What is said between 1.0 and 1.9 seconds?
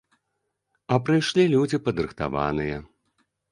прыйшлі людзі